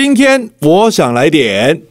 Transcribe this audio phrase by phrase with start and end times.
[0.00, 1.82] 今天我想来点，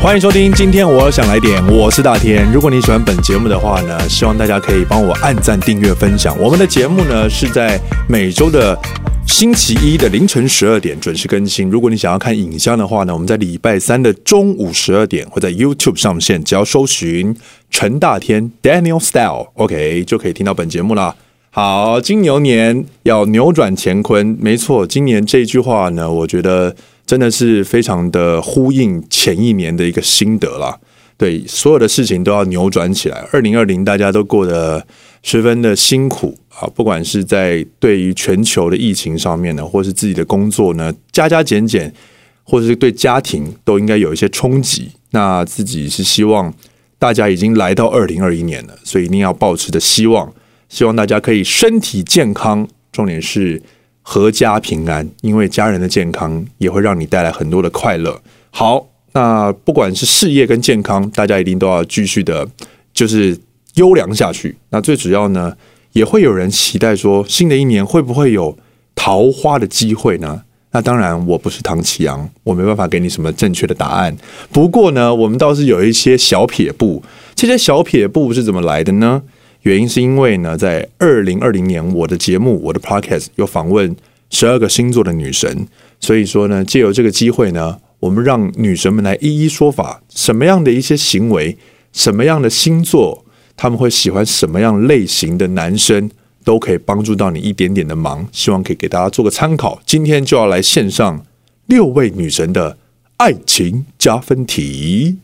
[0.00, 0.52] 欢迎收听。
[0.52, 2.48] 今天我想来点，我是大天。
[2.52, 6.38] 如果你喜欢本节目的话呢，希望大家可以帮我按赞、订阅、分享。
[6.38, 7.76] 我们的节目呢是在
[8.08, 8.78] 每周的
[9.26, 11.68] 星期一的凌晨十二点准时更新。
[11.68, 17.36] 如果你想要看影像的话呢，我们在礼拜三的中午十二点会在 YouTube 上线，只要搜寻
[17.68, 21.16] 陈大天 Daniel Style，OK 就可以听到本节目了。
[21.56, 24.84] 好，金牛年要扭转乾坤，没错。
[24.84, 26.74] 今年这句话呢，我觉得
[27.06, 30.76] 真的是非常的呼应前一年的一个心得啦。
[31.16, 33.24] 对，所有的事情都要扭转起来。
[33.30, 34.84] 二零二零大家都过得
[35.22, 41.94] 十分的辛苦啊，不管是在对于全球的疫情上面呢，或是自己的工作呢，加加减减，
[42.42, 44.88] 或者是对家庭都应该有一些冲击。
[45.12, 46.52] 那自己是希望
[46.98, 50.34] 大家已经来到二零二一年了，所以一定要抱持着希望。
[50.74, 53.62] 希望大家可以身体健康，重点是
[54.04, 58.20] 阖家平安，因为家人的健康也会让你带来很多的快乐。
[58.50, 62.48] 好，那不管是事业跟健康，大家一定都要继续的，
[62.92, 63.38] 就是
[63.74, 64.56] 优良下去。
[64.70, 65.56] 那最主要呢，
[65.92, 68.58] 也会有人期待说，新的一年会不会有
[68.96, 70.42] 桃花的机会呢？
[70.72, 74.16] 那当然，我不是唐启阳，我没办法给你什么正确的答案。
[74.50, 77.00] 不过呢，我们倒是有一些小撇步。
[77.36, 79.22] 这些小撇步是怎么来的呢？
[79.64, 83.96] 原因是因为呢，在二零二零年，我的节目，我的 podcast 有访问
[84.28, 85.66] 十二个星座的女神，
[85.98, 91.56] 所以说呢，借由这个机会呢，我们让女神们来一一说法，什么样的一些行为，
[91.94, 93.24] 什么样的星座，
[93.56, 96.10] 他们会喜欢什么样类型的男生，
[96.44, 99.80] 都可以帮助到你一点点的忙，希望可以给大家做个参考。
[99.86, 101.24] 今天就要来献上
[101.64, 102.76] 六位女神的
[103.16, 105.16] 爱情加分题，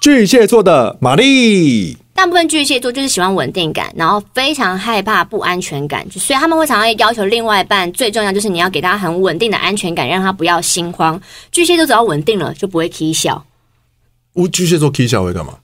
[0.00, 2.01] 巨蟹座的玛丽。
[2.22, 11.20] 大部分巨蟹座就是喜欢稳定感，然后非常害怕不安全感，所以他们会常常要求另外一半，最重要就是你要给他很稳定的安全感，让他不要心慌。
[11.50, 13.44] 巨蟹座只要稳定了，就不会踢笑。
[14.34, 15.54] 我巨蟹座起笑会干嘛？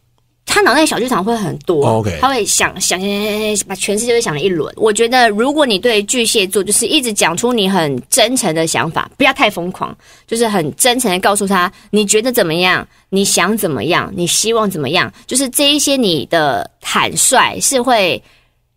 [0.51, 4.73] 他脑袋小剧场会很多，OK，他会想想想想想，把全世界都想了一轮。
[4.77, 18.20] 我觉得，如果你对巨蟹座就是一直讲出你很真诚的想法，不要太疯狂，就是很真诚的告诉他你觉得怎么样，你想怎么样，你希望怎么样，就是这一些你的坦率是会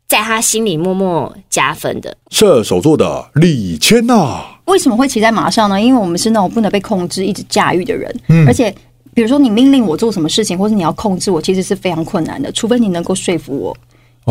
[0.07, 2.15] 在他心里默默加分的。
[2.31, 5.81] 射手座的李千娜，为什么会骑在马上呢？
[5.81, 8.75] 因为我们是那种不能被控制、一直驾驭的人，嗯，而且。
[9.13, 12.51] 比如说，你命令我做什么事情，或是你要控制我，其实是非常困难的。
[12.51, 13.77] 除非你能够说服我，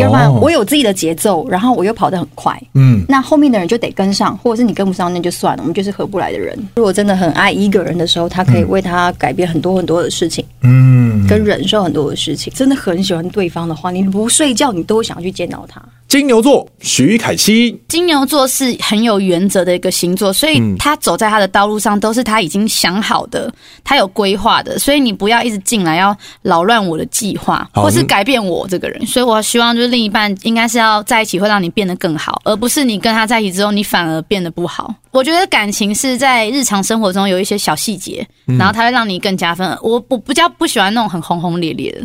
[0.01, 6.57] 要不然我有自己的节奏，然后我又跑得很快，嗯，那后面的人就得跟上，或者是你跟不上，那就算了，我们就是合不来的人。
[6.77, 12.53] 如果真的很爱一个人的时候，他可以为他改变很多很多的事情，嗯，跟忍受很多的事情。
[12.55, 15.83] 真的很喜欢对方的话，你不睡觉，你都想要去见到他。
[16.11, 23.49] 金牛座徐凯熙，金牛座是很有原则的一个星座，所以他走在他的道路上都是他已经想好的，
[23.85, 29.07] 他有规划的，所以你不要一直进来要扰乱我的计划，或是改变我这个人。
[29.07, 34.93] 所以我希望就是另一半应该是要在一起会让你变得更好，而不是你跟他在一起之后你反而变得不好。
[35.13, 38.27] 我觉得感情是在日常生活中有一些小细节，
[38.59, 39.79] 然后他会让你更加分。
[39.81, 42.05] 我我比较不喜欢那种很轰轰烈烈的。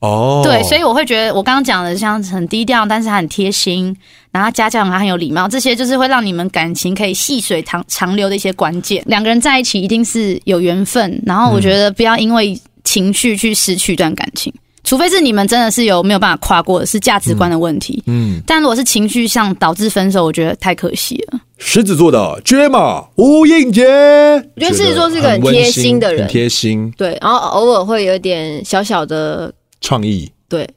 [0.00, 3.94] 哦，对，所以我会觉得我刚刚讲的像很低调，但是他很贴心，
[4.32, 9.02] 然后他家教他很有礼貌，这些就是会让你们感情可以细水长长流的一些关键。
[9.06, 14.50] 两个人在一起一定是有缘分，然后我觉得不要因为情绪去失去一段感情，
[14.84, 18.02] 除非是你们真的是有没有办法跨过的是价值观的问题。
[18.06, 21.38] 嗯，但如果是情绪上导致分手，我觉得太可惜了。
[21.58, 29.52] 狮子座的 Gemma 吴映洁，我觉得狮子座是个很贴心的人，贴心，对，然后偶尔会有点小小的。
[29.80, 30.68] 创意对，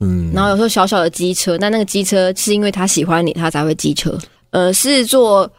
[0.00, 4.18] 嗯，然后有时候小小的机车，但那个机车是因为他喜欢你，他才会机车。
[4.50, 5.50] 呃，狮子座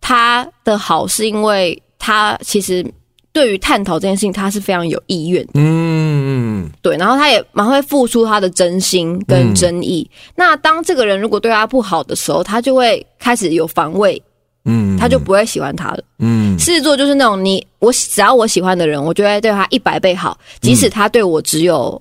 [0.00, 2.84] 他的好是因为他其实
[3.32, 10.08] 对于探讨这件事情，他是非常有意愿，嗯，对，然后他也蛮会付出他的真心跟真意。
[10.10, 14.20] 嗯，那当这个人如果对他不好的时候，他就会开始有防卫。
[14.64, 16.04] 嗯，他就不会喜欢他了。
[16.18, 22.00] 嗯，狮子座就是那种你我只要我喜欢的人，我就会对他一百倍好，即使他对我只有。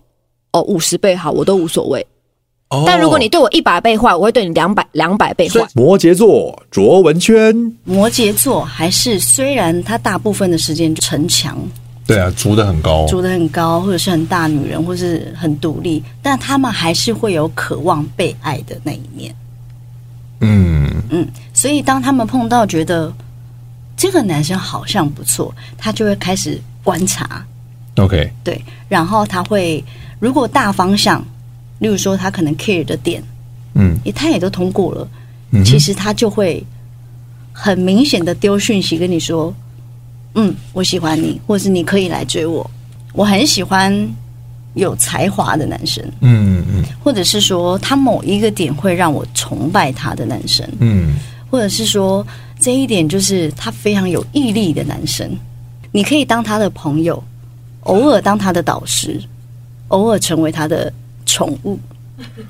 [0.51, 2.05] 哦，五十倍好，我都无所谓。
[2.69, 5.65] 哦，但如果你对我一百倍坏，我会对你两百两百倍坏。
[5.73, 11.57] 摩羯座卓文萱，摩羯座还是虽然他大部分的时间城墙，
[12.05, 19.33] 对啊，筑得很高，筑得很高，或者是很大女人，或是很独立，但他们还是会有渴望被爱的那一面。
[20.41, 23.13] 嗯嗯，所以当他们碰到觉得
[23.95, 27.45] 这个男生好像不错，他就会开始观察。
[27.97, 29.83] OK，对，然后他会。
[30.21, 31.21] 如果大方向，
[31.79, 33.21] 例如说他可能 care 的点，
[33.73, 35.07] 嗯，他也都通过了，
[35.49, 36.63] 嗯、其实他就会
[37.51, 39.51] 很明显的丢讯息跟你说，
[40.35, 42.69] 嗯，我喜欢你，或是你可以来追我。
[43.13, 43.91] 我很喜欢
[44.75, 51.15] 有才华的男生，嗯嗯，或者是说他某一个点会让我崇拜他的男生，嗯，
[51.49, 52.25] 或者是说
[52.59, 55.29] 这一点就是他非常有毅力的男生，
[55.91, 57.21] 你可以当他的朋友，
[57.81, 59.19] 偶尔当他的导师，
[59.91, 60.91] 偶尔成为他的
[61.25, 61.79] 宠物。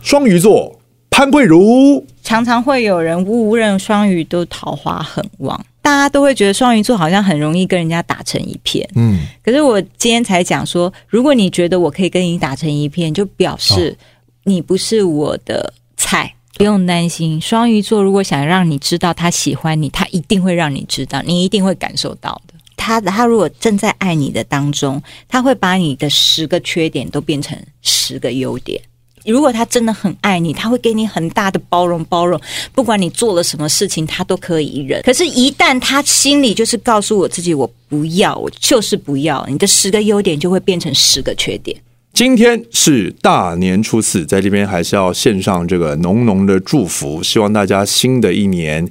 [0.02, 0.80] 双鱼座
[1.10, 5.66] 潘慧如，常常会有人误认双鱼都桃花很旺。
[5.82, 9.26] 大家都会觉得双鱼座好像很容易跟人家打成一片，嗯。
[9.44, 13.98] 可是我今天才讲说，如果你觉得我可以跟你打成一片，就表示
[14.44, 17.42] 你不是我的菜，不用担心。
[17.42, 22.51] 双鱼座如果想让你知道他喜欢你，他一定会让你知道，你一定会感受到的。
[22.82, 28.82] 他他如果正在爱你的当中，他会把你的十个缺点都变成十个优点。
[29.24, 32.42] 如果他真的很爱你，他会给你很大的包容，包容，
[32.74, 35.00] 不管你做了什么事情，他都可以忍。
[35.04, 41.78] 可是，一旦他心里就是告诉我自己，我不要，我就是不要，你的十个优点就会变成十个缺点。
[42.14, 48.90] 今天是大年初四，在这边还是要献上这个浓浓的祝福，希望大家新的一年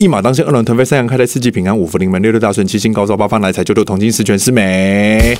[0.00, 5.36] 一马当先，二龙腾飞，三阳开泰，四季平安，五福临门，六六大顺，七星高照，八方来财，九九同心，十全十美。